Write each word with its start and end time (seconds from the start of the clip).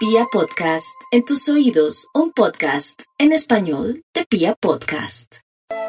Pia 0.00 0.24
Podcast, 0.32 0.98
en 1.10 1.26
tus 1.26 1.46
oídos, 1.50 2.08
un 2.14 2.32
podcast 2.32 3.02
en 3.18 3.32
español 3.32 4.02
de 4.14 4.24
Pia 4.24 4.54
Podcast. 4.54 5.40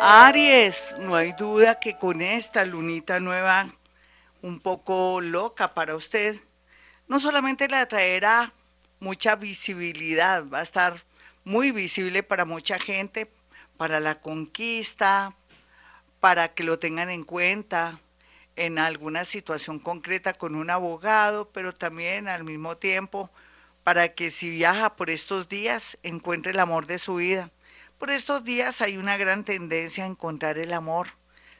Aries, 0.01 0.93
no 0.99 1.15
hay 1.15 1.31
duda 1.31 1.79
que 1.79 1.97
con 1.97 2.21
esta 2.21 2.65
lunita 2.65 3.21
nueva, 3.21 3.69
un 4.41 4.59
poco 4.59 5.21
loca 5.21 5.73
para 5.73 5.95
usted, 5.95 6.35
no 7.07 7.19
solamente 7.19 7.69
le 7.69 7.77
atraerá 7.77 8.51
mucha 8.99 9.37
visibilidad, 9.37 10.45
va 10.45 10.59
a 10.59 10.63
estar 10.63 11.05
muy 11.45 11.71
visible 11.71 12.21
para 12.21 12.43
mucha 12.43 12.79
gente, 12.79 13.31
para 13.77 14.01
la 14.01 14.19
conquista, 14.19 15.37
para 16.19 16.53
que 16.53 16.65
lo 16.65 16.79
tengan 16.79 17.09
en 17.09 17.23
cuenta 17.23 18.01
en 18.57 18.77
alguna 18.77 19.23
situación 19.23 19.79
concreta 19.79 20.33
con 20.33 20.55
un 20.55 20.69
abogado, 20.69 21.49
pero 21.53 21.73
también 21.73 22.27
al 22.27 22.43
mismo 22.43 22.75
tiempo 22.75 23.31
para 23.83 24.13
que 24.13 24.29
si 24.29 24.49
viaja 24.49 24.95
por 24.95 25.09
estos 25.09 25.49
días 25.49 25.97
encuentre 26.03 26.51
el 26.51 26.59
amor 26.59 26.85
de 26.85 26.97
su 26.97 27.15
vida. 27.15 27.51
Por 27.97 28.09
estos 28.09 28.43
días 28.43 28.81
hay 28.81 28.97
una 28.97 29.17
gran 29.17 29.43
tendencia 29.43 30.03
a 30.03 30.07
encontrar 30.07 30.57
el 30.57 30.73
amor. 30.73 31.07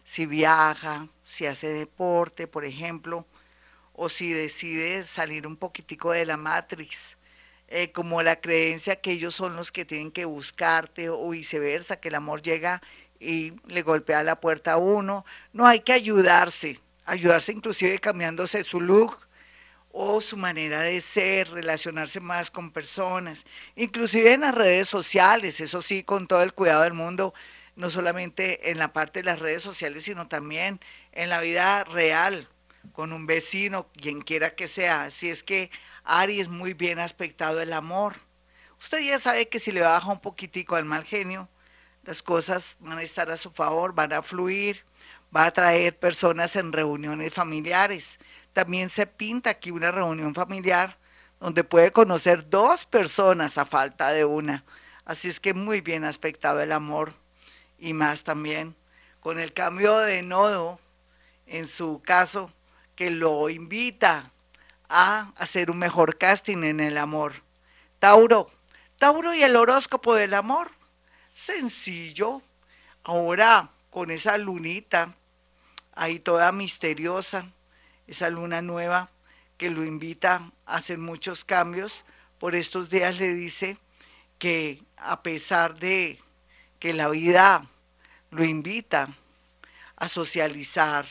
Si 0.04 0.26
viaja, 0.26 1.08
si 1.24 1.46
hace 1.46 1.68
deporte, 1.68 2.48
por 2.48 2.66
ejemplo, 2.66 3.26
o 3.94 4.10
si 4.10 4.32
decide 4.32 5.04
salir 5.04 5.46
un 5.46 5.58
poquitico 5.58 6.12
de 6.12 6.26
la 6.26 6.38
matrix, 6.38 7.18
eh, 7.68 7.92
como 7.92 8.22
la 8.24 8.42
creencia 8.42 8.98
que 8.98 9.12
ellos 9.12 9.36
son 9.36 9.56
los 9.56 9.72
que 9.72 9.86
tienen 9.86 10.12
que 10.12 10.26
buscarte 10.26 11.10
o 11.10 11.30
viceversa, 11.30 12.00
que 12.00 12.10
el 12.10 12.16
amor 12.16 12.42
llega 12.42 12.82
y 13.20 13.54
le 13.68 13.82
golpea 13.84 14.24
la 14.24 14.40
puerta 14.40 14.74
a 14.74 14.78
uno. 14.78 15.26
No 15.54 15.68
hay 15.68 15.82
que 15.82 15.94
ayudarse, 15.94 16.80
ayudarse 17.06 17.52
inclusive 17.52 18.00
cambiándose 18.00 18.64
su 18.64 18.82
look 18.82 19.16
o 19.94 20.22
su 20.22 20.38
manera 20.38 20.82
de 20.82 21.02
ser, 21.02 21.50
relacionarse 21.50 22.20
más 22.20 22.50
con 22.50 22.72
personas, 22.72 23.46
inclusive 23.76 24.34
en 24.34 24.42
las 24.42 24.56
redes 24.56 24.88
sociales, 24.88 25.60
eso 25.60 25.82
sí, 25.82 26.04
con 26.04 26.28
todo 26.28 26.44
el 26.44 26.54
cuidado 26.54 26.84
del 26.84 26.94
mundo, 26.94 27.34
no 27.76 27.90
solamente 27.90 28.72
en 28.72 28.80
la 28.80 28.94
parte 28.94 29.20
de 29.20 29.26
las 29.26 29.40
redes 29.40 29.64
sociales, 29.64 30.04
sino 30.04 30.28
también 30.28 30.80
en 31.12 31.30
la 31.30 31.42
vida 31.42 31.84
real, 31.84 32.48
con 32.94 33.14
un 33.14 33.28
vecino, 33.28 33.90
quien 33.92 34.22
quiera 34.22 34.56
que 34.56 34.68
sea. 34.68 35.04
Así 35.04 35.30
es 35.30 35.44
que 35.44 35.70
Aries 36.04 36.48
muy 36.48 36.74
bien 36.74 37.00
aspectado 37.00 37.62
el 37.62 37.74
amor. 37.74 38.16
Usted 38.80 39.00
ya 39.00 39.20
sabe 39.20 39.48
que 39.48 39.60
si 39.60 39.72
le 39.72 39.82
baja 39.82 40.12
un 40.12 40.20
poquitico 40.20 40.76
al 40.76 40.86
mal 40.86 41.06
genio, 41.06 41.50
las 42.04 42.22
cosas 42.24 42.78
van 42.80 42.98
a 42.98 43.04
estar 43.04 43.30
a 43.30 43.38
su 43.38 43.52
favor, 43.52 43.94
van 43.94 44.14
a 44.14 44.24
fluir, 44.24 44.84
va 45.36 45.46
a 45.46 45.54
traer 45.54 45.98
personas 45.98 46.56
en 46.56 46.74
reuniones 46.74 47.34
familiares. 47.34 48.20
También 48.54 48.90
se 48.90 49.08
pinta 49.08 49.52
aquí 49.52 49.72
una 49.72 49.92
reunión 49.92 50.34
familiar 50.36 50.98
donde 51.40 51.64
puede 51.64 51.92
conocer 51.92 52.50
dos 52.50 52.86
personas 52.86 53.58
a 53.58 53.66
falta 53.66 54.12
de 54.12 54.26
una. 54.26 54.64
Así 55.06 55.28
es 55.28 55.40
que 55.40 55.54
muy 55.54 55.82
bien 55.82 56.04
aspectado 56.04 56.62
el 56.62 56.72
amor 56.72 57.14
y 57.80 57.94
más 57.94 58.24
también 58.24 58.76
con 59.20 59.40
el 59.40 59.54
cambio 59.54 59.98
de 60.00 60.24
nodo, 60.24 60.80
en 61.46 61.68
su 61.68 62.02
caso, 62.04 62.52
que 62.96 63.12
lo 63.12 63.50
invita 63.50 64.32
a 64.90 65.32
hacer 65.36 65.72
un 65.72 65.78
mejor 65.78 66.18
casting 66.18 66.64
en 66.64 66.80
el 66.80 66.98
amor. 66.98 67.34
Tauro, 68.00 68.50
Tauro 68.98 69.34
y 69.34 69.44
el 69.44 69.56
horóscopo 69.56 70.16
del 70.16 70.34
amor 70.34 70.72
sencillo. 71.34 72.42
Ahora, 73.04 73.72
con 73.90 74.12
esa 74.12 74.38
lunita 74.38 75.16
ahí 75.94 76.20
toda 76.20 76.52
misteriosa, 76.52 77.48
esa 78.12 78.30
luna 78.30 78.62
nueva 78.62 79.10
que 79.58 79.70
lo 79.70 79.86
invita 79.86 80.52
a 80.66 80.76
hacer 80.76 80.98
muchos 80.98 81.46
cambios, 81.46 82.04
por 82.40 82.56
estos 82.56 82.90
días 82.90 83.20
le 83.20 83.34
dice 83.34 83.78
que 84.38 84.84
a 84.98 85.24
pesar 85.24 85.80
de 85.80 86.20
que 86.80 86.94
la 86.94 87.08
vida 87.08 87.66
lo 88.30 88.44
invita 88.44 89.08
a 89.96 90.08
socializar, 90.10 91.06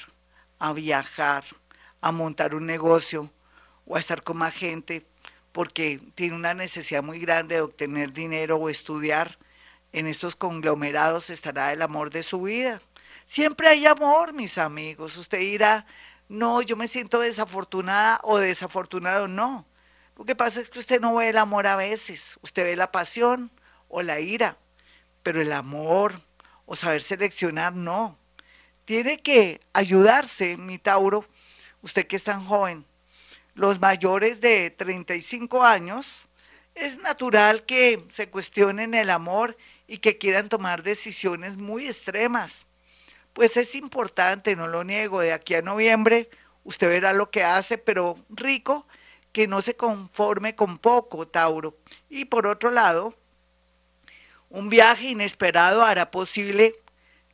a 0.58 0.72
viajar, 0.75 1.44
a 2.02 2.12
montar 2.12 2.54
un 2.54 2.66
negocio 2.66 3.30
o 3.86 3.96
a 3.96 4.00
estar 4.00 4.22
con 4.22 4.36
más 4.36 4.52
gente, 4.52 5.06
porque 5.52 6.00
tiene 6.14 6.36
una 6.36 6.52
necesidad 6.52 7.02
muy 7.02 7.19
grande 7.19 7.54
de 7.54 7.60
obtener 7.62 8.12
dinero 8.12 8.56
o 8.56 8.69
estudiar, 8.69 9.38
en 9.92 10.06
estos 10.06 10.36
conglomerados 10.36 11.30
estará 11.30 11.72
el 11.72 11.80
amor 11.80 12.10
de 12.10 12.22
su 12.22 12.42
vida. 12.42 12.82
Siempre 13.25 13.69
hay 13.69 13.86
amor, 13.86 14.32
mis 14.32 14.58
amigos. 14.58 15.16
Usted 15.16 15.38
dirá, 15.38 15.86
no, 16.30 16.62
yo 16.62 16.76
me 16.76 16.86
siento 16.86 17.18
desafortunada 17.18 18.20
o 18.22 18.38
desafortunado. 18.38 19.26
No. 19.26 19.66
Lo 20.16 20.24
que 20.24 20.36
pasa 20.36 20.60
es 20.60 20.70
que 20.70 20.78
usted 20.78 21.00
no 21.00 21.16
ve 21.16 21.30
el 21.30 21.38
amor 21.38 21.66
a 21.66 21.74
veces. 21.74 22.38
Usted 22.41 22.62
ve 22.62 22.76
la 22.76 22.92
pasión 22.92 23.50
o 23.88 24.00
la 24.00 24.20
ira. 24.20 24.56
Pero 25.24 25.42
el 25.42 25.52
amor 25.52 26.22
o 26.66 26.76
saber 26.76 27.02
seleccionar, 27.02 27.74
no. 27.74 28.16
Tiene 28.84 29.19
que 29.19 29.60
ayudarse, 29.72 30.56
mi 30.56 30.78
Tauro, 30.78 31.26
usted 31.82 32.06
que 32.06 32.14
es 32.14 32.22
tan 32.22 32.44
joven. 32.44 32.86
Los 33.54 33.80
mayores 33.80 34.40
de 34.40 34.70
35 34.70 35.64
años, 35.64 36.28
es 36.76 36.98
natural 36.98 37.64
que 37.66 38.06
se 38.08 38.30
cuestionen 38.30 38.94
el 38.94 39.10
amor 39.10 39.56
y 39.88 39.98
que 39.98 40.16
quieran 40.16 40.48
tomar 40.48 40.84
decisiones 40.84 41.56
muy 41.56 41.88
extremas. 41.88 42.69
Pues 43.32 43.56
es 43.56 43.74
importante, 43.74 44.56
no 44.56 44.68
lo 44.68 44.84
niego, 44.84 45.20
de 45.20 45.32
aquí 45.32 45.54
a 45.54 45.62
noviembre 45.62 46.28
usted 46.64 46.88
verá 46.88 47.12
lo 47.12 47.30
que 47.30 47.42
hace, 47.42 47.78
pero 47.78 48.18
rico, 48.28 48.86
que 49.32 49.46
no 49.46 49.62
se 49.62 49.76
conforme 49.76 50.54
con 50.54 50.78
poco, 50.78 51.26
Tauro. 51.26 51.76
Y 52.08 52.26
por 52.26 52.46
otro 52.46 52.70
lado, 52.70 53.14
un 54.48 54.69
viaje 54.69 55.08
inesperado 55.08 55.84
hará 55.84 56.10
posible 56.10 56.74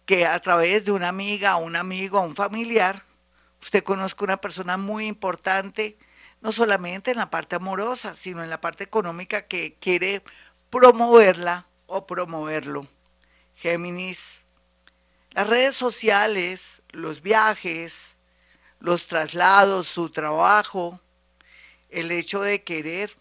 que 0.04 0.26
a 0.26 0.38
través 0.40 0.84
de 0.84 0.92
una 0.92 1.08
amiga, 1.08 1.56
un 1.56 1.76
amigo, 1.76 2.20
un 2.20 2.36
familiar, 2.36 3.02
usted 3.60 3.82
conozca 3.82 4.24
una 4.24 4.36
persona 4.36 4.76
muy 4.76 5.06
importante, 5.06 5.98
no 6.40 6.52
solamente 6.52 7.10
en 7.10 7.18
la 7.18 7.30
parte 7.30 7.56
amorosa, 7.56 8.14
sino 8.14 8.42
en 8.44 8.50
la 8.50 8.60
parte 8.60 8.84
económica 8.84 9.46
que 9.46 9.74
quiere 9.80 10.22
promoverla 10.70 11.66
o 11.86 12.06
promoverlo. 12.06 12.86
Géminis, 13.54 14.45
las 15.36 15.48
redes 15.48 15.76
sociales, 15.76 16.80
los 16.92 17.20
viajes, 17.20 18.16
los 18.80 19.06
traslados, 19.06 19.86
su 19.86 20.08
trabajo, 20.08 20.98
el 21.91 22.10
hecho 22.10 22.41
de 22.41 22.64
querer 22.64 23.14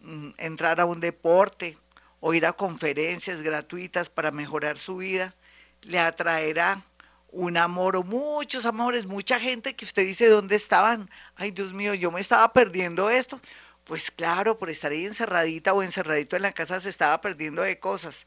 mm, 0.00 0.32
entrar 0.36 0.78
a 0.78 0.84
un 0.84 1.00
deporte 1.00 1.78
o 2.20 2.34
ir 2.34 2.44
a 2.44 2.52
conferencias 2.52 3.40
gratuitas 3.40 4.10
para 4.10 4.30
mejorar 4.30 4.76
su 4.76 4.98
vida, 4.98 5.34
le 5.80 5.98
atraerá 5.98 6.84
un 7.28 7.56
amor 7.56 7.96
o 7.96 8.02
muchos 8.02 8.66
amores, 8.66 9.06
mucha 9.06 9.40
gente 9.40 9.74
que 9.74 9.86
usted 9.86 10.04
dice, 10.04 10.28
¿dónde 10.28 10.56
estaban? 10.56 11.08
Ay, 11.34 11.50
Dios 11.50 11.72
mío, 11.72 11.94
yo 11.94 12.10
me 12.12 12.20
estaba 12.20 12.52
perdiendo 12.52 13.08
esto. 13.08 13.40
Pues 13.84 14.10
claro, 14.10 14.58
por 14.58 14.68
estar 14.68 14.92
ahí 14.92 15.06
encerradita 15.06 15.72
o 15.72 15.82
encerradito 15.82 16.36
en 16.36 16.42
la 16.42 16.52
casa 16.52 16.78
se 16.78 16.90
estaba 16.90 17.22
perdiendo 17.22 17.62
de 17.62 17.78
cosas. 17.78 18.26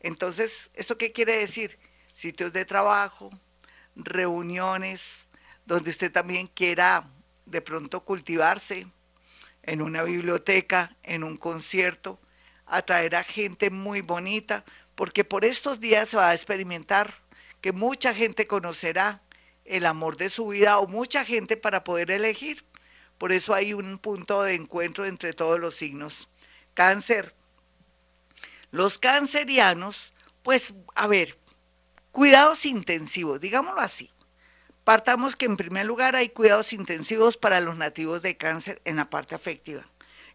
Entonces, 0.00 0.72
¿esto 0.74 0.98
qué 0.98 1.12
quiere 1.12 1.36
decir? 1.36 1.78
Sitios 2.12 2.52
de 2.52 2.64
trabajo, 2.64 3.30
reuniones, 3.94 5.28
donde 5.66 5.90
usted 5.90 6.12
también 6.12 6.46
quiera 6.46 7.08
de 7.46 7.60
pronto 7.60 8.04
cultivarse, 8.04 8.86
en 9.62 9.80
una 9.80 10.02
biblioteca, 10.02 10.96
en 11.02 11.24
un 11.24 11.36
concierto, 11.36 12.18
atraer 12.66 13.16
a 13.16 13.24
gente 13.24 13.70
muy 13.70 14.00
bonita, 14.00 14.64
porque 14.94 15.24
por 15.24 15.44
estos 15.44 15.80
días 15.80 16.08
se 16.08 16.16
va 16.16 16.30
a 16.30 16.34
experimentar 16.34 17.14
que 17.60 17.72
mucha 17.72 18.12
gente 18.14 18.46
conocerá 18.46 19.22
el 19.64 19.86
amor 19.86 20.16
de 20.16 20.28
su 20.28 20.48
vida 20.48 20.78
o 20.78 20.88
mucha 20.88 21.24
gente 21.24 21.56
para 21.56 21.84
poder 21.84 22.10
elegir. 22.10 22.64
Por 23.18 23.30
eso 23.30 23.54
hay 23.54 23.72
un 23.72 23.98
punto 23.98 24.42
de 24.42 24.54
encuentro 24.54 25.06
entre 25.06 25.32
todos 25.32 25.60
los 25.60 25.76
signos. 25.76 26.28
Cáncer. 26.74 27.34
Los 28.72 28.98
cancerianos, 28.98 30.12
pues, 30.42 30.74
a 30.94 31.06
ver, 31.06 31.38
cuidados 32.12 32.64
intensivos, 32.66 33.40
digámoslo 33.40 33.80
así. 33.80 34.10
Partamos 34.84 35.36
que 35.36 35.46
en 35.46 35.56
primer 35.56 35.86
lugar 35.86 36.16
hay 36.16 36.28
cuidados 36.28 36.72
intensivos 36.72 37.36
para 37.36 37.60
los 37.60 37.76
nativos 37.76 38.22
de 38.22 38.36
cáncer 38.36 38.80
en 38.84 38.96
la 38.96 39.10
parte 39.10 39.34
afectiva. 39.34 39.86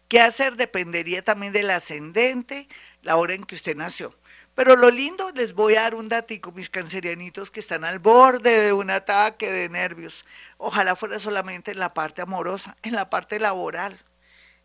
¿Qué 0.08 0.20
hacer? 0.20 0.56
Dependería 0.56 1.22
también 1.22 1.52
del 1.52 1.70
ascendente, 1.70 2.66
la 3.02 3.16
hora 3.16 3.34
en 3.34 3.44
que 3.44 3.54
usted 3.54 3.76
nació. 3.76 4.14
Pero 4.54 4.74
lo 4.74 4.90
lindo, 4.90 5.30
les 5.34 5.52
voy 5.52 5.76
a 5.76 5.82
dar 5.82 5.94
un 5.94 6.08
datico, 6.08 6.50
mis 6.50 6.70
cancerianitos 6.70 7.50
que 7.50 7.60
están 7.60 7.84
al 7.84 7.98
borde 7.98 8.58
de 8.58 8.72
un 8.72 8.90
ataque 8.90 9.52
de 9.52 9.68
nervios. 9.68 10.24
Ojalá 10.56 10.96
fuera 10.96 11.18
solamente 11.18 11.70
en 11.70 11.78
la 11.78 11.94
parte 11.94 12.22
amorosa, 12.22 12.76
en 12.82 12.94
la 12.94 13.10
parte 13.10 13.38
laboral. 13.38 14.00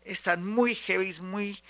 Están 0.02 0.44
muy 0.44 0.74
heavy, 0.74 1.14
muy, 1.20 1.62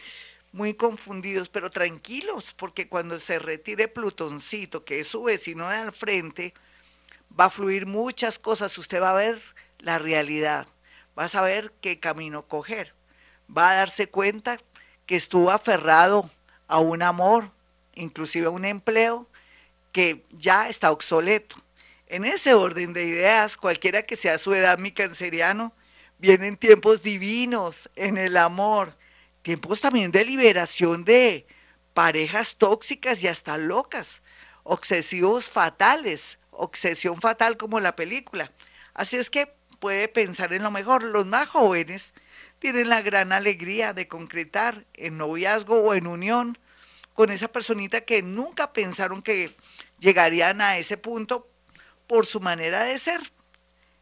muy 0.55 0.75
confundidos, 0.75 1.49
pero 1.49 1.69
tranquilos, 1.69 2.55
porque 2.55 2.89
cuando 2.89 3.19
se 3.19 3.41
retire 3.41 3.89
Plutoncito, 3.89 4.85
que 4.85 5.01
es 5.01 5.09
su 5.09 5.25
vecino 5.25 5.69
de 5.69 5.79
al 5.79 5.93
frente, 5.93 6.55
va 7.39 7.47
a 7.47 7.51
fluir 7.51 7.87
muchas 7.87 8.39
cosas. 8.39 8.79
Usted 8.79 9.03
va 9.03 9.11
a 9.11 9.15
ver 9.15 9.43
la 9.81 9.99
realidad, 9.99 10.69
va 11.19 11.25
a 11.25 11.29
saber 11.29 11.73
qué 11.81 11.99
camino 11.99 12.47
coger, 12.47 12.95
va 13.51 13.71
a 13.71 13.75
darse 13.75 14.07
cuenta 14.07 14.61
que 15.07 15.17
estuvo 15.17 15.51
aferrado 15.51 16.31
a 16.69 16.79
un 16.79 17.03
amor, 17.03 17.51
inclusive 17.97 18.47
a 18.47 18.51
un 18.51 18.65
empleo, 18.65 19.29
que 19.91 20.23
ya 20.31 20.69
está 20.69 20.93
obsoleto. 20.93 21.57
En 22.07 22.25
ese 22.25 22.55
orden 22.55 22.93
de 22.93 23.05
ideas, 23.05 23.57
cualquiera 23.57 24.03
que 24.03 24.15
sea 24.15 24.39
su 24.39 24.55
edad, 24.55 24.79
mi 24.79 24.93
canceriano, 24.93 25.73
vienen 26.19 26.57
tiempos 26.57 27.03
divinos 27.03 27.91
en 27.97 28.19
el 28.19 28.37
amor, 28.37 28.97
tiempos 29.45 29.83
también 29.83 30.11
de 30.11 30.25
liberación 30.25 31.05
de 31.05 31.47
parejas 31.93 32.57
tóxicas 32.57 33.23
y 33.23 33.29
hasta 33.29 33.59
locas, 33.59 34.23
obsesivos 34.65 35.51
fatales, 35.51 36.39
obsesión 36.51 37.21
fatal 37.21 37.59
como 37.59 37.79
la 37.79 37.95
película. 37.95 38.51
Así 38.95 39.17
es 39.19 39.29
que 39.29 39.55
puede 39.79 40.09
pensar 40.09 40.55
en 40.55 40.63
lo 40.63 40.71
mejor. 40.71 41.03
Los 41.03 41.27
más 41.27 41.47
jóvenes 41.47 42.15
tienen 42.59 42.89
la 42.89 43.03
gran 43.03 43.33
alegría 43.33 43.93
de 43.93 44.09
concretar 44.09 44.87
en 44.95 45.19
noviazgo 45.19 45.79
o 45.83 45.93
en 45.93 46.07
unión 46.07 46.59
con 47.13 47.31
esa 47.31 47.49
personita 47.49 48.01
que 48.01 48.23
nunca 48.23 48.73
pensaron 48.73 49.21
que 49.21 49.55
llegarían 49.99 50.63
a 50.63 50.79
ese 50.79 50.97
punto 50.97 51.51
por 52.07 52.25
su 52.25 52.41
manera 52.41 52.85
de 52.85 52.99
ser. 52.99 53.21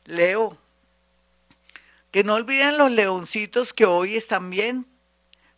Leo, 0.05 0.56
que 2.12 2.23
no 2.23 2.35
olviden 2.35 2.79
los 2.79 2.93
leoncitos 2.93 3.73
que 3.73 3.87
hoy 3.87 4.15
están 4.15 4.50
bien, 4.50 4.87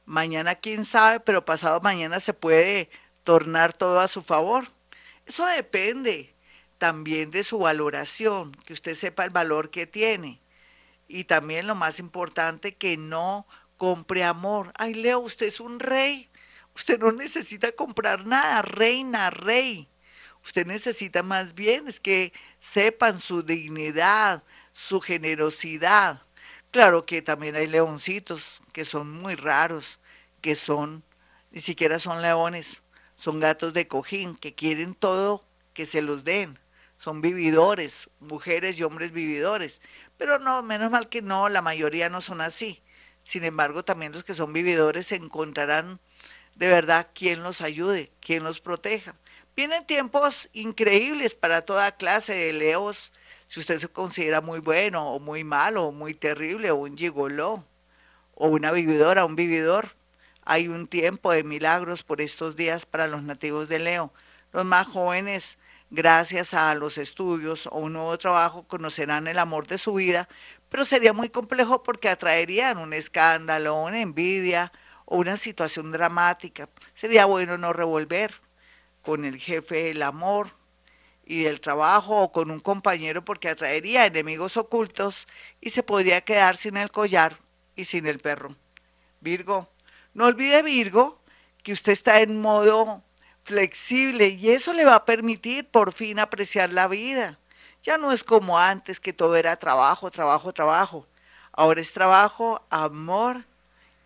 mañana 0.04 0.54
quién 0.54 0.84
sabe, 0.84 1.20
pero 1.20 1.44
pasado 1.44 1.80
mañana 1.80 2.20
se 2.20 2.34
puede 2.34 2.90
tornar 3.24 3.72
todo 3.72 4.00
a 4.00 4.08
su 4.08 4.22
favor. 4.22 4.70
Eso 5.26 5.46
depende 5.46 6.34
también 6.78 7.30
de 7.30 7.42
su 7.42 7.58
valoración, 7.58 8.52
que 8.66 8.72
usted 8.72 8.94
sepa 8.94 9.24
el 9.24 9.30
valor 9.30 9.70
que 9.70 9.86
tiene. 9.86 10.40
Y 11.08 11.24
también 11.24 11.66
lo 11.66 11.74
más 11.74 11.98
importante, 11.98 12.74
que 12.76 12.96
no 12.96 13.46
compre 13.76 14.24
amor. 14.24 14.72
Ay, 14.76 14.94
Leo, 14.94 15.20
usted 15.20 15.46
es 15.46 15.60
un 15.60 15.80
rey. 15.80 16.30
Usted 16.74 16.98
no 16.98 17.12
necesita 17.12 17.72
comprar 17.72 18.26
nada, 18.26 18.62
reina, 18.62 19.30
rey. 19.30 19.88
Usted 20.44 20.66
necesita 20.66 21.22
más 21.22 21.54
bien 21.54 21.88
es 21.88 22.00
que 22.00 22.32
sepan 22.58 23.18
su 23.18 23.42
dignidad, 23.42 24.42
su 24.72 25.00
generosidad. 25.00 26.22
Claro 26.70 27.06
que 27.06 27.22
también 27.22 27.56
hay 27.56 27.66
leoncitos 27.66 28.60
que 28.74 28.84
son 28.84 29.08
muy 29.08 29.36
raros, 29.36 30.00
que 30.42 30.56
son, 30.56 31.04
ni 31.52 31.60
siquiera 31.60 32.00
son 32.00 32.20
leones, 32.22 32.82
son 33.16 33.38
gatos 33.38 33.72
de 33.72 33.86
cojín, 33.86 34.36
que 34.36 34.56
quieren 34.56 34.94
todo 34.94 35.46
que 35.72 35.86
se 35.86 36.02
los 36.02 36.24
den. 36.24 36.58
Son 36.96 37.20
vividores, 37.20 38.10
mujeres 38.18 38.78
y 38.78 38.82
hombres 38.82 39.12
vividores. 39.12 39.80
Pero 40.18 40.40
no, 40.40 40.60
menos 40.64 40.90
mal 40.90 41.08
que 41.08 41.22
no, 41.22 41.48
la 41.48 41.62
mayoría 41.62 42.08
no 42.08 42.20
son 42.20 42.40
así. 42.40 42.82
Sin 43.22 43.44
embargo, 43.44 43.84
también 43.84 44.10
los 44.10 44.24
que 44.24 44.34
son 44.34 44.52
vividores 44.52 45.12
encontrarán 45.12 46.00
de 46.56 46.66
verdad 46.66 47.08
quien 47.14 47.44
los 47.44 47.62
ayude, 47.62 48.10
quien 48.20 48.42
los 48.42 48.60
proteja. 48.60 49.14
Vienen 49.54 49.86
tiempos 49.86 50.50
increíbles 50.52 51.34
para 51.34 51.62
toda 51.62 51.96
clase 51.96 52.34
de 52.34 52.52
leos, 52.52 53.12
si 53.46 53.60
usted 53.60 53.78
se 53.78 53.86
considera 53.86 54.40
muy 54.40 54.58
bueno 54.58 55.12
o 55.12 55.20
muy 55.20 55.44
malo 55.44 55.84
o 55.84 55.92
muy 55.92 56.12
terrible 56.12 56.72
o 56.72 56.76
un 56.76 56.98
gigoló 56.98 57.64
o 58.34 58.48
una 58.48 58.72
vividora, 58.72 59.24
un 59.24 59.36
vividor. 59.36 59.96
Hay 60.44 60.68
un 60.68 60.86
tiempo 60.86 61.32
de 61.32 61.44
milagros 61.44 62.02
por 62.02 62.20
estos 62.20 62.56
días 62.56 62.86
para 62.86 63.06
los 63.06 63.22
nativos 63.22 63.68
de 63.68 63.78
Leo. 63.78 64.12
Los 64.52 64.64
más 64.64 64.86
jóvenes, 64.86 65.58
gracias 65.90 66.54
a 66.54 66.74
los 66.74 66.98
estudios 66.98 67.66
o 67.66 67.78
un 67.78 67.94
nuevo 67.94 68.16
trabajo, 68.18 68.64
conocerán 68.66 69.26
el 69.26 69.38
amor 69.38 69.66
de 69.66 69.78
su 69.78 69.94
vida, 69.94 70.28
pero 70.68 70.84
sería 70.84 71.12
muy 71.12 71.28
complejo 71.28 71.82
porque 71.82 72.08
atraerían 72.08 72.78
un 72.78 72.92
escándalo, 72.92 73.74
una 73.80 74.00
envidia 74.00 74.72
o 75.06 75.18
una 75.18 75.36
situación 75.36 75.92
dramática. 75.92 76.68
Sería 76.94 77.24
bueno 77.24 77.56
no 77.58 77.72
revolver 77.72 78.40
con 79.02 79.24
el 79.24 79.38
jefe 79.38 79.90
el 79.90 80.02
amor 80.02 80.50
y 81.26 81.44
del 81.44 81.60
trabajo 81.60 82.22
o 82.22 82.32
con 82.32 82.50
un 82.50 82.60
compañero 82.60 83.24
porque 83.24 83.48
atraería 83.48 84.06
enemigos 84.06 84.56
ocultos 84.56 85.26
y 85.60 85.70
se 85.70 85.82
podría 85.82 86.20
quedar 86.20 86.56
sin 86.56 86.76
el 86.76 86.90
collar 86.90 87.43
y 87.76 87.84
sin 87.84 88.06
el 88.06 88.18
perro. 88.18 88.56
Virgo, 89.20 89.68
no 90.12 90.26
olvide 90.26 90.62
Virgo 90.62 91.20
que 91.62 91.72
usted 91.72 91.92
está 91.92 92.20
en 92.20 92.40
modo 92.40 93.02
flexible 93.44 94.28
y 94.28 94.50
eso 94.50 94.72
le 94.72 94.84
va 94.84 94.96
a 94.96 95.04
permitir 95.04 95.68
por 95.68 95.92
fin 95.92 96.18
apreciar 96.18 96.72
la 96.72 96.88
vida. 96.88 97.38
Ya 97.82 97.98
no 97.98 98.12
es 98.12 98.24
como 98.24 98.58
antes 98.58 99.00
que 99.00 99.12
todo 99.12 99.36
era 99.36 99.56
trabajo, 99.56 100.10
trabajo, 100.10 100.52
trabajo. 100.52 101.06
Ahora 101.52 101.80
es 101.80 101.92
trabajo, 101.92 102.64
amor, 102.70 103.44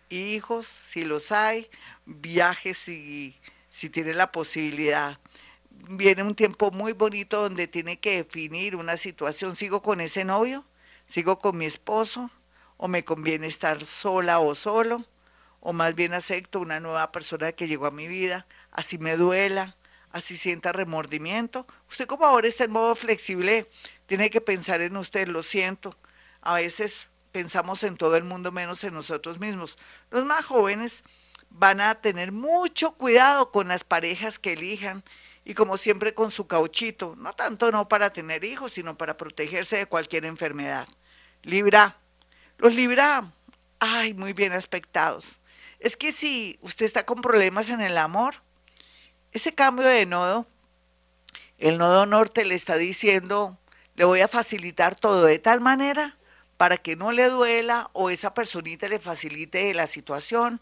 hijos, 0.09 0.67
si 0.67 1.05
los 1.05 1.31
hay, 1.31 1.69
viajes 2.05 2.77
si, 2.77 3.39
si 3.69 3.89
tiene 3.89 4.13
la 4.13 4.31
posibilidad. 4.31 5.19
Viene 5.69 6.23
un 6.23 6.35
tiempo 6.35 6.71
muy 6.71 6.93
bonito 6.93 7.41
donde 7.41 7.67
tiene 7.67 7.99
que 7.99 8.23
definir 8.23 8.75
una 8.75 8.97
situación. 8.97 9.55
¿Sigo 9.55 9.81
con 9.81 10.01
ese 10.01 10.25
novio? 10.25 10.65
¿Sigo 11.05 11.39
con 11.39 11.57
mi 11.57 11.65
esposo? 11.65 12.29
¿O 12.81 12.87
me 12.87 13.03
conviene 13.03 13.45
estar 13.45 13.85
sola 13.85 14.39
o 14.39 14.55
solo? 14.55 15.03
¿O 15.59 15.73
más 15.73 15.95
bien 15.95 16.13
acepto 16.13 16.61
una 16.61 16.79
nueva 16.79 17.11
persona 17.11 17.51
que 17.51 17.67
llegó 17.67 17.87
a 17.87 17.91
mi 17.91 18.07
vida? 18.07 18.47
Así 18.71 18.97
me 18.97 19.17
duela, 19.17 19.75
así 20.11 20.37
sienta 20.37 20.71
remordimiento. 20.71 21.67
Usted 21.89 22.07
como 22.07 22.25
ahora 22.25 22.47
está 22.47 22.63
en 22.63 22.71
modo 22.71 22.95
flexible, 22.95 23.69
tiene 24.05 24.29
que 24.29 24.39
pensar 24.39 24.79
en 24.79 24.95
usted, 24.95 25.27
lo 25.27 25.43
siento. 25.43 25.93
A 26.39 26.53
veces 26.53 27.07
pensamos 27.33 27.83
en 27.83 27.97
todo 27.97 28.15
el 28.15 28.23
mundo 28.23 28.53
menos 28.53 28.81
en 28.85 28.93
nosotros 28.93 29.41
mismos. 29.41 29.77
Los 30.09 30.23
más 30.23 30.45
jóvenes 30.45 31.03
van 31.49 31.81
a 31.81 31.95
tener 31.95 32.31
mucho 32.31 32.93
cuidado 32.93 33.51
con 33.51 33.67
las 33.67 33.83
parejas 33.83 34.39
que 34.39 34.53
elijan 34.53 35.03
y 35.43 35.53
como 35.53 35.75
siempre 35.75 36.13
con 36.13 36.31
su 36.31 36.47
cauchito, 36.47 37.17
no 37.17 37.33
tanto 37.33 37.73
no 37.73 37.89
para 37.89 38.13
tener 38.13 38.45
hijos, 38.45 38.71
sino 38.71 38.97
para 38.97 39.17
protegerse 39.17 39.75
de 39.75 39.85
cualquier 39.85 40.23
enfermedad. 40.23 40.87
Libra, 41.43 41.98
los 42.59 42.75
Libra, 42.75 43.31
ay, 43.79 44.13
muy 44.13 44.33
bien 44.33 44.51
aspectados. 44.51 45.39
Es 45.79 45.95
que 45.95 46.11
si 46.11 46.59
usted 46.61 46.85
está 46.85 47.05
con 47.05 47.21
problemas 47.21 47.69
en 47.69 47.79
el 47.79 47.97
amor, 47.97 48.35
ese 49.31 49.55
cambio 49.55 49.87
de 49.87 50.05
nodo, 50.05 50.45
el 51.57 51.77
nodo 51.77 52.05
norte 52.05 52.43
le 52.43 52.55
está 52.55 52.75
diciendo, 52.75 53.57
le 53.95 54.03
voy 54.03 54.19
a 54.19 54.27
facilitar 54.27 54.95
todo 54.95 55.23
de 55.23 55.39
tal 55.39 55.61
manera 55.61 56.17
para 56.57 56.75
que 56.75 56.97
no 56.97 57.13
le 57.13 57.29
duela 57.29 57.89
o 57.93 58.09
esa 58.09 58.33
personita 58.33 58.89
le 58.89 58.99
facilite 58.99 59.73
la 59.73 59.87
situación 59.87 60.59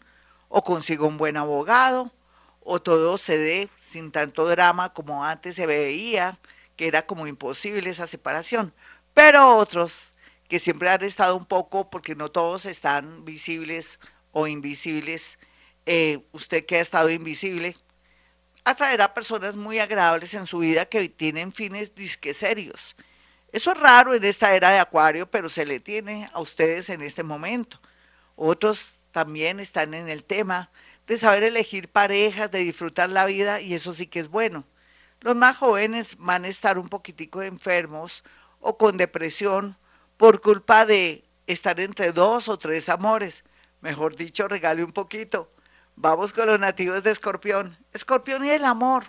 o 0.48 0.62
consiga 0.62 1.04
un 1.04 1.18
buen 1.18 1.36
abogado 1.36 2.12
o 2.60 2.80
todo 2.80 3.18
se 3.18 3.38
dé 3.38 3.68
sin 3.76 4.12
tanto 4.12 4.46
drama 4.46 4.92
como 4.92 5.24
antes 5.24 5.56
se 5.56 5.66
veía, 5.66 6.38
que 6.76 6.86
era 6.86 7.06
como 7.06 7.26
imposible 7.26 7.90
esa 7.90 8.06
separación. 8.06 8.72
Pero 9.14 9.56
otros 9.56 10.12
que 10.48 10.58
siempre 10.58 10.88
han 10.88 11.02
estado 11.02 11.36
un 11.36 11.44
poco, 11.46 11.90
porque 11.90 12.14
no 12.14 12.30
todos 12.30 12.66
están 12.66 13.24
visibles 13.24 14.00
o 14.32 14.46
invisibles, 14.46 15.38
eh, 15.86 16.26
usted 16.32 16.66
que 16.66 16.76
ha 16.76 16.80
estado 16.80 17.10
invisible, 17.10 17.76
atraerá 18.64 19.14
personas 19.14 19.56
muy 19.56 19.78
agradables 19.78 20.34
en 20.34 20.46
su 20.46 20.58
vida 20.58 20.86
que 20.86 21.08
tienen 21.08 21.52
fines 21.52 21.94
disque 21.94 22.34
serios 22.34 22.96
eso 23.50 23.72
es 23.72 23.78
raro 23.78 24.14
en 24.14 24.24
esta 24.24 24.54
era 24.54 24.70
de 24.70 24.78
Acuario, 24.78 25.30
pero 25.30 25.48
se 25.48 25.64
le 25.64 25.80
tiene 25.80 26.28
a 26.34 26.40
ustedes 26.40 26.90
en 26.90 27.02
este 27.02 27.22
momento. 27.22 27.80
Otros 28.36 29.00
también 29.10 29.58
están 29.58 29.94
en 29.94 30.08
el 30.08 30.24
tema 30.24 30.70
de 31.06 31.16
saber 31.16 31.42
elegir 31.44 31.88
parejas, 31.88 32.50
de 32.50 32.58
disfrutar 32.58 33.08
la 33.08 33.24
vida, 33.24 33.60
y 33.62 33.72
eso 33.72 33.94
sí 33.94 34.06
que 34.06 34.20
es 34.20 34.28
bueno. 34.28 34.64
Los 35.20 35.34
más 35.34 35.56
jóvenes 35.56 36.16
van 36.18 36.44
a 36.44 36.48
estar 36.48 36.78
un 36.78 36.88
poquitico 36.88 37.42
enfermos 37.42 38.22
o 38.60 38.76
con 38.76 38.98
depresión 38.98 39.78
por 40.18 40.42
culpa 40.42 40.84
de 40.84 41.24
estar 41.46 41.80
entre 41.80 42.12
dos 42.12 42.48
o 42.48 42.58
tres 42.58 42.90
amores. 42.90 43.44
Mejor 43.80 44.16
dicho, 44.16 44.48
regale 44.48 44.84
un 44.84 44.92
poquito. 44.92 45.50
Vamos 45.96 46.34
con 46.34 46.48
los 46.48 46.60
nativos 46.60 47.02
de 47.02 47.12
Escorpión. 47.12 47.78
Escorpión 47.94 48.44
y 48.44 48.50
el 48.50 48.64
amor. 48.66 49.04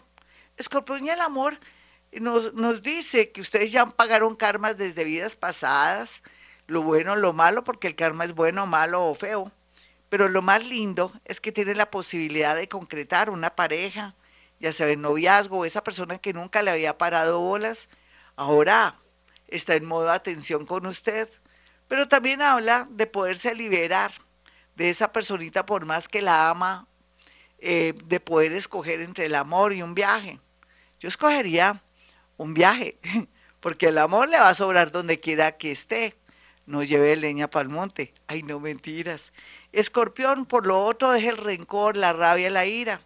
Escorpión 0.55 1.05
y 1.05 1.09
el 1.09 1.19
amor 1.19 1.59
nos, 2.13 2.53
nos 2.53 2.81
dice 2.81 3.31
que 3.31 3.41
ustedes 3.41 3.71
ya 3.71 3.85
pagaron 3.87 4.35
karmas 4.35 4.77
desde 4.77 5.03
vidas 5.03 5.35
pasadas, 5.35 6.23
lo 6.67 6.83
bueno, 6.83 7.15
lo 7.15 7.33
malo, 7.33 7.63
porque 7.63 7.87
el 7.87 7.95
karma 7.95 8.25
es 8.25 8.33
bueno, 8.33 8.65
malo 8.67 9.05
o 9.05 9.15
feo. 9.15 9.51
Pero 10.09 10.29
lo 10.29 10.41
más 10.41 10.65
lindo 10.65 11.11
es 11.25 11.41
que 11.41 11.51
tiene 11.51 11.75
la 11.75 11.89
posibilidad 11.89 12.55
de 12.55 12.67
concretar 12.67 13.29
una 13.31 13.55
pareja, 13.55 14.15
ya 14.59 14.71
sea 14.71 14.89
en 14.89 15.01
noviazgo, 15.01 15.65
esa 15.65 15.83
persona 15.83 16.19
que 16.19 16.33
nunca 16.33 16.61
le 16.61 16.71
había 16.71 16.97
parado 16.97 17.39
bolas, 17.39 17.89
ahora 18.35 18.95
está 19.51 19.75
en 19.75 19.85
modo 19.85 20.11
atención 20.11 20.65
con 20.65 20.85
usted. 20.85 21.29
Pero 21.87 22.07
también 22.07 22.41
habla 22.41 22.87
de 22.89 23.07
poderse 23.07 23.55
liberar 23.55 24.13
de 24.75 24.89
esa 24.89 25.11
personita 25.11 25.65
por 25.65 25.85
más 25.85 26.07
que 26.07 26.21
la 26.21 26.49
ama, 26.49 26.87
eh, 27.59 27.93
de 28.05 28.19
poder 28.19 28.53
escoger 28.53 29.01
entre 29.01 29.25
el 29.25 29.35
amor 29.35 29.73
y 29.73 29.81
un 29.81 29.93
viaje. 29.93 30.39
Yo 30.99 31.09
escogería 31.09 31.83
un 32.37 32.53
viaje, 32.53 32.97
porque 33.59 33.87
el 33.87 33.97
amor 33.97 34.29
le 34.29 34.39
va 34.39 34.49
a 34.49 34.53
sobrar 34.53 34.91
donde 34.91 35.19
quiera 35.19 35.57
que 35.57 35.71
esté. 35.71 36.15
no 36.65 36.83
lleve 36.83 37.15
leña 37.15 37.49
para 37.49 37.63
el 37.63 37.69
monte. 37.69 38.13
Ay, 38.27 38.43
no 38.43 38.59
mentiras. 38.59 39.33
Escorpión, 39.71 40.45
por 40.45 40.67
lo 40.67 40.83
otro, 40.83 41.11
deje 41.11 41.29
el 41.29 41.37
rencor, 41.37 41.97
la 41.97 42.13
rabia, 42.13 42.49
la 42.49 42.65
ira. 42.65 43.01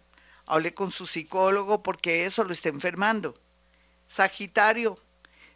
Hable 0.46 0.74
con 0.74 0.90
su 0.90 1.06
psicólogo 1.06 1.82
porque 1.82 2.26
eso 2.26 2.44
lo 2.44 2.52
está 2.52 2.68
enfermando. 2.68 3.34
Sagitario, 4.06 4.98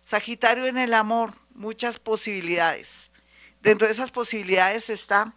Sagitario 0.09 0.65
en 0.65 0.79
el 0.79 0.95
amor, 0.95 1.35
muchas 1.53 1.99
posibilidades. 1.99 3.11
Dentro 3.61 3.87
de 3.87 3.93
esas 3.93 4.11
posibilidades 4.11 4.89
está 4.89 5.35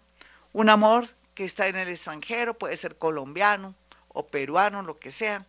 un 0.54 0.70
amor 0.70 1.10
que 1.34 1.44
está 1.44 1.68
en 1.68 1.76
el 1.76 1.90
extranjero, 1.90 2.58
puede 2.58 2.78
ser 2.78 2.98
colombiano 2.98 3.76
o 4.08 4.28
peruano, 4.28 4.82
lo 4.82 4.98
que 4.98 5.12
sea, 5.12 5.46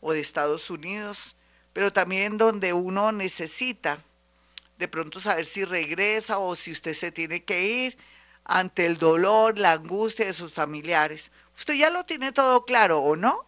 o 0.00 0.12
de 0.12 0.18
Estados 0.18 0.70
Unidos, 0.70 1.36
pero 1.72 1.92
también 1.92 2.36
donde 2.36 2.72
uno 2.72 3.12
necesita 3.12 4.00
de 4.76 4.88
pronto 4.88 5.20
saber 5.20 5.46
si 5.46 5.64
regresa 5.64 6.38
o 6.38 6.56
si 6.56 6.72
usted 6.72 6.94
se 6.94 7.12
tiene 7.12 7.44
que 7.44 7.64
ir 7.64 7.96
ante 8.42 8.86
el 8.86 8.98
dolor, 8.98 9.56
la 9.56 9.70
angustia 9.70 10.26
de 10.26 10.32
sus 10.32 10.52
familiares. 10.52 11.30
¿Usted 11.54 11.74
ya 11.74 11.90
lo 11.90 12.02
tiene 12.02 12.32
todo 12.32 12.64
claro 12.64 12.98
o 12.98 13.14
no? 13.14 13.46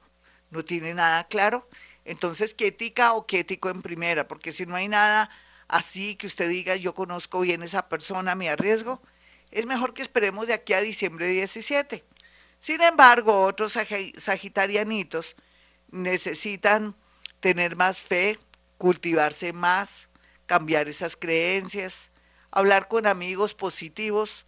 ¿No 0.51 0.65
tiene 0.65 0.95
nada 0.95 1.25
claro? 1.25 1.69
Entonces, 2.07 2.55
¿qué 2.55 2.69
ética 2.69 3.15
o 3.15 3.27
qué 3.27 3.41
ético 3.41 3.69
en 3.69 3.83
primera? 3.83 4.29
Porque 4.29 4.53
si 4.53 4.65
no 4.65 4.77
hay 4.77 4.87
nada 4.87 5.29
así 5.67 6.15
que 6.15 6.29
usted 6.29 6.49
diga, 6.49 6.77
yo 6.77 6.95
conozco 6.95 7.41
bien 7.41 7.65
esa 7.65 7.89
persona, 7.89 8.37
me 8.37 8.49
arriesgo, 8.49 9.03
es 9.51 9.67
mejor 9.67 9.93
que 9.93 10.03
esperemos 10.03 10.47
de 10.47 10.55
aquí 10.55 10.73
a 10.73 10.81
diciembre 10.81 11.27
17. 11.27 12.05
Sin 12.61 12.81
embargo, 12.81 13.43
otros 13.43 13.77
sagitarianitos 14.17 15.35
necesitan 15.91 16.95
tener 17.41 17.75
más 17.75 17.99
fe, 17.99 18.39
cultivarse 18.79 19.53
más, 19.53 20.09
cambiar 20.47 20.89
esas 20.89 21.17
creencias, 21.17 22.13
hablar 22.53 22.87
con 22.87 23.09
amigos 23.09 23.53
positivos, 23.55 24.47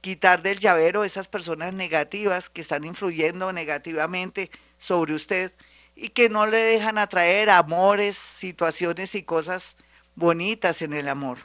quitar 0.00 0.40
del 0.40 0.58
llavero 0.58 1.04
esas 1.04 1.28
personas 1.28 1.74
negativas 1.74 2.48
que 2.48 2.62
están 2.62 2.84
influyendo 2.84 3.52
negativamente 3.52 4.50
sobre 4.78 5.14
usted 5.14 5.52
y 5.96 6.08
que 6.08 6.28
no 6.28 6.46
le 6.46 6.58
dejan 6.58 6.98
atraer 6.98 7.50
amores, 7.50 8.16
situaciones 8.16 9.14
y 9.14 9.22
cosas 9.22 9.76
bonitas 10.14 10.82
en 10.82 10.92
el 10.92 11.08
amor. 11.08 11.38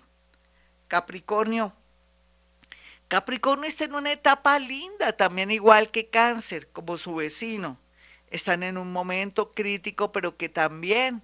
Capricornio. 0.88 1.74
Capricornio 3.08 3.68
está 3.68 3.86
en 3.86 3.96
una 3.96 4.12
etapa 4.12 4.60
linda, 4.60 5.14
también 5.14 5.52
igual 5.52 5.90
que 5.90 6.10
cáncer, 6.10 6.70
como 6.72 6.98
su 6.98 7.16
vecino. 7.16 7.80
Están 8.30 8.62
en 8.64 8.78
un 8.78 8.92
momento 8.92 9.52
crítico, 9.52 10.12
pero 10.12 10.38
que 10.38 10.50
también 10.50 11.24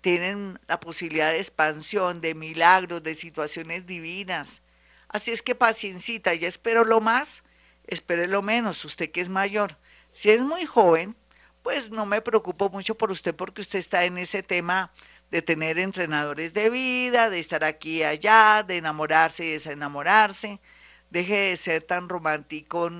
tienen 0.00 0.60
la 0.68 0.80
posibilidad 0.80 1.30
de 1.30 1.38
expansión, 1.38 2.20
de 2.20 2.34
milagros, 2.34 3.02
de 3.02 3.14
situaciones 3.14 3.86
divinas. 3.86 4.62
Así 5.08 5.30
es 5.30 5.42
que 5.42 5.54
paciencita, 5.54 6.34
ya 6.34 6.48
espero 6.48 6.84
lo 6.84 7.00
más, 7.00 7.44
espere 7.86 8.26
lo 8.26 8.42
menos, 8.42 8.84
usted 8.84 9.10
que 9.10 9.20
es 9.20 9.28
mayor. 9.28 9.78
Si 10.10 10.30
es 10.30 10.42
muy 10.42 10.64
joven, 10.64 11.16
pues 11.64 11.90
no 11.90 12.04
me 12.04 12.20
preocupo 12.20 12.68
mucho 12.68 12.94
por 12.94 13.10
usted 13.10 13.34
porque 13.34 13.62
usted 13.62 13.78
está 13.78 14.04
en 14.04 14.18
ese 14.18 14.42
tema 14.42 14.92
de 15.30 15.40
tener 15.40 15.78
entrenadores 15.78 16.52
de 16.52 16.68
vida, 16.68 17.30
de 17.30 17.38
estar 17.40 17.64
aquí 17.64 18.00
y 18.00 18.02
allá, 18.02 18.62
de 18.62 18.76
enamorarse 18.76 19.46
y 19.46 19.52
desenamorarse. 19.52 20.60
Deje 21.08 21.34
de 21.34 21.56
ser 21.56 21.82
tan 21.82 22.10
romántico, 22.10 22.90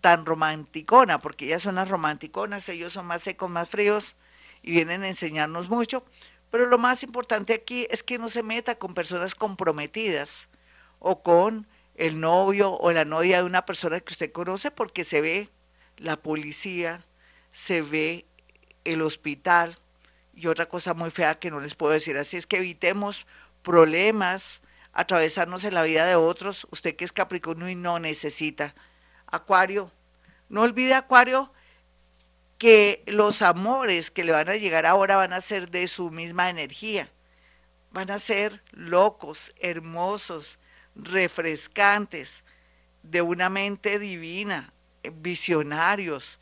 tan 0.00 0.26
romanticona, 0.26 1.20
porque 1.20 1.44
ellas 1.44 1.62
son 1.62 1.76
las 1.76 1.88
romanticonas, 1.88 2.68
ellos 2.68 2.92
son 2.92 3.06
más 3.06 3.22
secos, 3.22 3.48
más 3.48 3.70
fríos 3.70 4.16
y 4.62 4.72
vienen 4.72 5.04
a 5.04 5.08
enseñarnos 5.08 5.68
mucho. 5.68 6.04
Pero 6.50 6.66
lo 6.66 6.78
más 6.78 7.04
importante 7.04 7.54
aquí 7.54 7.86
es 7.88 8.02
que 8.02 8.18
no 8.18 8.28
se 8.28 8.42
meta 8.42 8.74
con 8.74 8.94
personas 8.94 9.36
comprometidas 9.36 10.48
o 10.98 11.22
con 11.22 11.68
el 11.94 12.18
novio 12.18 12.72
o 12.72 12.90
la 12.90 13.04
novia 13.04 13.38
de 13.38 13.44
una 13.44 13.64
persona 13.64 14.00
que 14.00 14.12
usted 14.12 14.32
conoce 14.32 14.72
porque 14.72 15.04
se 15.04 15.20
ve 15.20 15.48
la 15.98 16.16
policía, 16.16 17.06
se 17.52 17.82
ve 17.82 18.26
el 18.84 19.02
hospital 19.02 19.78
y 20.34 20.48
otra 20.48 20.66
cosa 20.66 20.94
muy 20.94 21.10
fea 21.10 21.38
que 21.38 21.50
no 21.50 21.60
les 21.60 21.74
puedo 21.74 21.92
decir. 21.92 22.18
Así 22.18 22.36
es 22.36 22.46
que 22.46 22.56
evitemos 22.56 23.26
problemas, 23.62 24.62
atravesarnos 24.92 25.64
en 25.64 25.74
la 25.74 25.82
vida 25.82 26.06
de 26.06 26.16
otros. 26.16 26.66
Usted 26.70 26.96
que 26.96 27.04
es 27.04 27.12
Capricornio 27.12 27.68
y 27.68 27.76
no 27.76 27.98
necesita. 27.98 28.74
Acuario, 29.26 29.92
no 30.48 30.62
olvide 30.62 30.94
Acuario 30.94 31.52
que 32.58 33.02
los 33.06 33.42
amores 33.42 34.10
que 34.10 34.24
le 34.24 34.32
van 34.32 34.48
a 34.48 34.56
llegar 34.56 34.86
ahora 34.86 35.16
van 35.16 35.32
a 35.32 35.40
ser 35.40 35.70
de 35.70 35.88
su 35.88 36.10
misma 36.10 36.50
energía. 36.50 37.10
Van 37.90 38.10
a 38.10 38.18
ser 38.18 38.62
locos, 38.70 39.52
hermosos, 39.58 40.58
refrescantes, 40.94 42.44
de 43.02 43.20
una 43.20 43.48
mente 43.48 43.98
divina, 43.98 44.72
visionarios, 45.14 46.38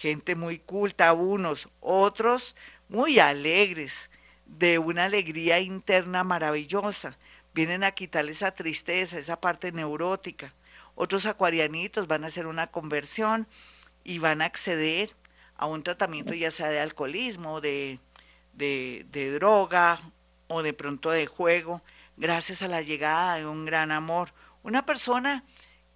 gente 0.00 0.34
muy 0.34 0.58
culta, 0.58 1.12
unos, 1.12 1.68
otros 1.80 2.56
muy 2.88 3.18
alegres, 3.18 4.08
de 4.46 4.78
una 4.78 5.04
alegría 5.04 5.60
interna 5.60 6.24
maravillosa. 6.24 7.18
Vienen 7.52 7.84
a 7.84 7.90
quitarle 7.90 8.30
esa 8.30 8.52
tristeza, 8.52 9.18
esa 9.18 9.38
parte 9.38 9.72
neurótica. 9.72 10.54
Otros 10.94 11.26
acuarianitos 11.26 12.06
van 12.06 12.24
a 12.24 12.28
hacer 12.28 12.46
una 12.46 12.68
conversión 12.68 13.46
y 14.02 14.18
van 14.18 14.40
a 14.40 14.46
acceder 14.46 15.10
a 15.54 15.66
un 15.66 15.82
tratamiento 15.82 16.32
ya 16.32 16.50
sea 16.50 16.70
de 16.70 16.80
alcoholismo, 16.80 17.60
de, 17.60 18.00
de, 18.54 19.06
de 19.10 19.32
droga 19.32 20.00
o 20.48 20.62
de 20.62 20.72
pronto 20.72 21.10
de 21.10 21.26
juego, 21.26 21.82
gracias 22.16 22.62
a 22.62 22.68
la 22.68 22.80
llegada 22.80 23.36
de 23.36 23.46
un 23.46 23.66
gran 23.66 23.92
amor. 23.92 24.32
Una 24.62 24.86
persona 24.86 25.44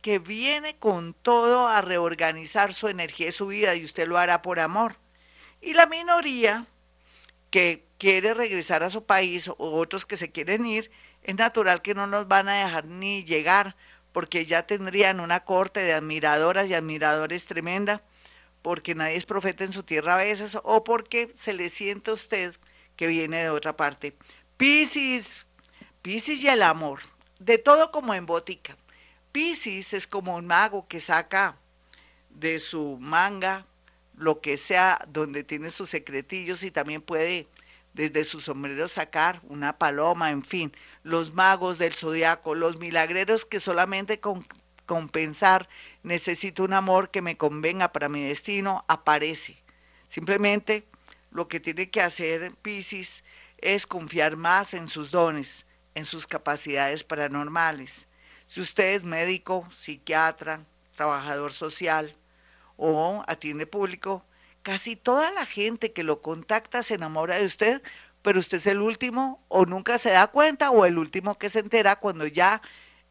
que 0.05 0.19
viene 0.19 0.77
con 0.77 1.15
todo 1.15 1.67
a 1.67 1.81
reorganizar 1.81 2.75
su 2.75 2.89
energía 2.89 3.29
y 3.29 3.33
su 3.33 3.47
vida 3.47 3.75
y 3.75 3.87
usted 3.87 4.07
lo 4.07 4.19
hará 4.19 4.43
por 4.43 4.61
amor. 4.61 4.99
Y 5.63 5.73
la 5.73 5.87
minoría 5.87 6.67
que 7.49 7.87
quiere 7.97 8.35
regresar 8.35 8.83
a 8.83 8.91
su 8.91 9.07
país 9.07 9.49
o 9.49 9.55
otros 9.57 10.05
que 10.05 10.19
se 10.19 10.31
quieren 10.31 10.67
ir, 10.67 10.91
es 11.23 11.37
natural 11.37 11.81
que 11.81 11.95
no 11.95 12.07
nos 12.07 12.29
van 12.29 12.51
a 12.51 12.67
dejar 12.67 12.85
ni 12.85 13.25
llegar 13.25 13.77
porque 14.13 14.45
ya 14.45 14.67
tendrían 14.67 15.21
una 15.21 15.41
corte 15.41 15.81
de 15.81 15.95
admiradoras 15.95 16.69
y 16.69 16.75
admiradores 16.75 17.47
tremenda, 17.47 18.03
porque 18.61 18.95
nadie 18.95 19.17
es 19.17 19.25
profeta 19.25 19.65
en 19.65 19.73
su 19.73 19.85
tierra 19.85 20.17
a 20.17 20.23
veces 20.23 20.59
o 20.65 20.85
porque 20.85 21.33
se 21.35 21.55
le 21.55 21.71
siente 21.71 22.11
a 22.11 22.15
usted 22.15 22.55
que 22.97 23.07
viene 23.07 23.43
de 23.43 23.49
otra 23.49 23.75
parte. 23.75 24.15
Piscis, 24.59 25.47
Piscis 26.03 26.45
y 26.45 26.49
el 26.49 26.63
amor, 26.63 27.01
de 27.39 27.57
todo 27.57 27.91
como 27.91 28.13
en 28.13 28.27
botica. 28.27 28.77
Piscis 29.35 29.95
es 29.95 30.07
como 30.07 30.37
un 30.37 30.47
mago 30.47 30.87
que 30.87 31.01
saca 31.01 31.57
de 32.31 32.61
su 32.61 32.99
manga 33.01 33.67
lo 34.17 34.41
que 34.41 34.57
sea 34.57 35.05
donde 35.09 35.43
tiene 35.43 35.71
sus 35.71 35.91
secretillos 35.91 36.63
y 36.63 36.71
también 36.71 37.03
puede 37.03 37.49
desde 37.95 38.23
su 38.23 38.41
sombrero 38.41 38.87
sacar 38.87 39.41
una 39.49 39.77
paloma, 39.77 40.31
en 40.31 40.45
fin, 40.45 40.73
los 41.03 41.35
magos 41.35 41.79
del 41.79 41.95
zodiaco, 41.95 42.55
los 42.55 42.79
milagreros 42.79 43.45
que 43.45 43.59
solamente 43.59 44.21
con 44.21 44.47
compensar 44.87 45.69
necesito 46.05 46.63
un 46.63 46.73
amor 46.73 47.11
que 47.11 47.21
me 47.21 47.37
convenga 47.37 47.91
para 47.91 48.09
mi 48.09 48.23
destino, 48.23 48.85
aparece. 48.87 49.57
Simplemente 50.07 50.87
lo 51.33 51.49
que 51.49 51.59
tiene 51.59 51.91
que 51.91 52.03
hacer 52.03 52.53
Piscis 52.63 53.25
es 53.59 53.89
confiar 53.89 54.37
más 54.37 54.75
en 54.75 54.87
sus 54.87 55.11
dones, 55.11 55.67
en 55.97 56.05
sus 56.05 56.29
capacidades 56.29 57.03
paranormales 57.03 58.07
si 58.55 58.61
usted 58.61 58.95
es 58.95 59.03
médico, 59.03 59.69
psiquiatra, 59.73 60.65
trabajador 60.95 61.53
social 61.53 62.15
o 62.77 63.25
atiende 63.27 63.67
público, 63.67 64.25
casi 64.63 64.95
toda 64.95 65.33
la 65.33 65.45
gente 65.45 65.93
que 65.93 66.05
lo 66.05 66.23
contacta 66.23 66.85
se 66.85 66.95
enamora 66.95 67.35
de 67.35 67.47
usted, 67.47 67.83
pero 68.23 68.39
usted 68.39 68.59
es 68.59 68.69
el 68.69 68.81
último 68.81 69.45
o 69.49 69.67
nunca 69.67 69.99
se 69.99 70.11
da 70.11 70.29
cuenta 70.29 70.71
o 70.71 70.85
el 70.85 70.99
último 70.99 71.37
que 71.37 71.49
se 71.49 71.59
entera 71.59 71.97
cuando 71.97 72.29
ya 72.29 72.63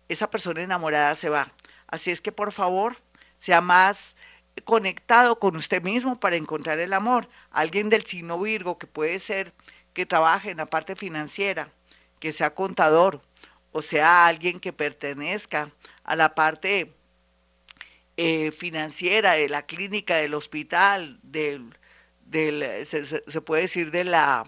esa 0.07 0.29
persona 0.29 0.62
enamorada 0.62 1.13
se 1.13 1.27
va. 1.27 1.51
Así 1.88 2.09
es 2.09 2.21
que 2.21 2.31
por 2.31 2.53
favor, 2.53 2.95
sea 3.35 3.59
más 3.59 4.15
conectado 4.63 5.39
con 5.39 5.57
usted 5.57 5.83
mismo 5.83 6.21
para 6.21 6.38
encontrar 6.38 6.79
el 6.79 6.93
amor. 6.93 7.27
Alguien 7.51 7.89
del 7.89 8.05
signo 8.05 8.39
Virgo 8.39 8.77
que 8.77 8.88
puede 8.88 9.19
ser 9.19 9.53
que 9.93 10.05
trabaje 10.05 10.51
en 10.51 10.57
la 10.59 10.67
parte 10.67 10.95
financiera, 10.95 11.69
que 12.21 12.31
sea 12.31 12.55
contador, 12.55 13.21
o 13.73 13.81
sea, 13.81 14.27
alguien 14.27 14.59
que 14.59 14.71
pertenezca 14.71 15.71
a 16.03 16.15
la 16.15 16.35
parte 16.35 16.93
eh, 18.15 18.51
financiera 18.51 19.33
de 19.33 19.49
la 19.49 19.65
clínica, 19.65 20.17
del 20.17 20.35
hospital, 20.35 21.19
del, 21.23 21.75
del 22.25 22.85
se, 22.85 23.41
puede 23.41 23.63
decir 23.63 23.89
de 23.89 24.03
la 24.03 24.45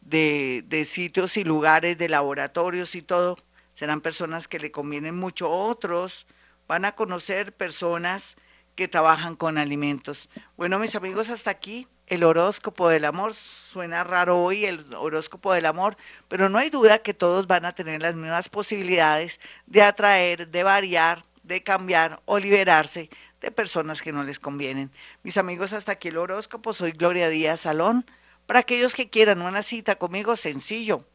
de, 0.00 0.64
de, 0.66 0.84
sitios 0.84 1.36
y 1.36 1.44
lugares, 1.44 1.98
de 1.98 2.08
laboratorios 2.08 2.94
y 2.94 3.02
todo, 3.02 3.38
serán 3.74 4.00
personas 4.00 4.48
que 4.48 4.58
le 4.58 4.70
convienen 4.72 5.14
mucho. 5.14 5.50
Otros 5.50 6.26
van 6.66 6.86
a 6.86 6.92
conocer 6.92 7.54
personas 7.54 8.36
que 8.74 8.88
trabajan 8.88 9.36
con 9.36 9.58
alimentos. 9.58 10.28
Bueno, 10.56 10.78
mis 10.78 10.96
amigos, 10.96 11.30
hasta 11.30 11.50
aquí 11.50 11.86
el 12.06 12.24
horóscopo 12.24 12.88
del 12.88 13.04
amor. 13.04 13.34
Suena 13.34 14.04
raro 14.04 14.42
hoy 14.42 14.64
el 14.64 14.94
horóscopo 14.94 15.52
del 15.52 15.66
amor, 15.66 15.96
pero 16.28 16.48
no 16.48 16.58
hay 16.58 16.70
duda 16.70 16.98
que 16.98 17.14
todos 17.14 17.46
van 17.46 17.64
a 17.64 17.72
tener 17.72 18.02
las 18.02 18.14
mismas 18.14 18.48
posibilidades 18.48 19.40
de 19.66 19.82
atraer, 19.82 20.48
de 20.48 20.62
variar, 20.62 21.24
de 21.42 21.62
cambiar 21.62 22.20
o 22.24 22.38
liberarse 22.38 23.10
de 23.40 23.50
personas 23.50 24.02
que 24.02 24.12
no 24.12 24.24
les 24.24 24.40
convienen. 24.40 24.90
Mis 25.22 25.36
amigos, 25.36 25.72
hasta 25.72 25.92
aquí 25.92 26.08
el 26.08 26.18
horóscopo. 26.18 26.72
Soy 26.72 26.92
Gloria 26.92 27.28
Díaz 27.28 27.60
Salón. 27.60 28.06
Para 28.46 28.60
aquellos 28.60 28.94
que 28.94 29.10
quieran 29.10 29.42
una 29.42 29.62
cita 29.62 29.96
conmigo, 29.96 30.36
sencillo. 30.36 31.06